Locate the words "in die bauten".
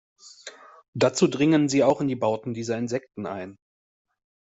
2.01-2.55